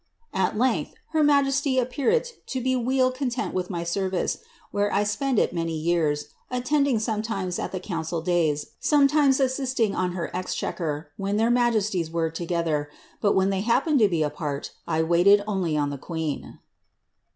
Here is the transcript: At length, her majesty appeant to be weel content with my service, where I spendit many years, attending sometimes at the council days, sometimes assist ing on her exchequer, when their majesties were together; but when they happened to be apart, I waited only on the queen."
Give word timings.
At 0.33 0.57
length, 0.57 0.95
her 1.11 1.23
majesty 1.23 1.77
appeant 1.77 2.33
to 2.47 2.59
be 2.59 2.75
weel 2.75 3.11
content 3.11 3.53
with 3.53 3.69
my 3.69 3.83
service, 3.83 4.39
where 4.71 4.91
I 4.91 5.03
spendit 5.03 5.53
many 5.53 5.77
years, 5.77 6.29
attending 6.49 6.97
sometimes 6.97 7.59
at 7.59 7.71
the 7.71 7.79
council 7.79 8.19
days, 8.19 8.71
sometimes 8.79 9.39
assist 9.39 9.79
ing 9.79 9.93
on 9.93 10.13
her 10.13 10.35
exchequer, 10.35 11.11
when 11.17 11.37
their 11.37 11.51
majesties 11.51 12.09
were 12.09 12.31
together; 12.31 12.89
but 13.21 13.33
when 13.35 13.51
they 13.51 13.61
happened 13.61 13.99
to 13.99 14.07
be 14.09 14.23
apart, 14.23 14.71
I 14.87 15.03
waited 15.03 15.43
only 15.45 15.77
on 15.77 15.91
the 15.91 15.99
queen." 15.99 16.57